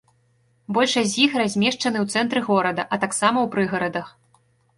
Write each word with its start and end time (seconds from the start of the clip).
Большасць 0.77 1.11
з 1.11 1.15
іх 1.25 1.31
размешчаны 1.41 1.97
ў 2.01 2.07
цэнтры 2.17 2.39
горада, 2.49 2.87
а 2.95 3.01
таксама 3.05 3.37
ў 3.45 3.53
прыгарадах. 3.53 4.13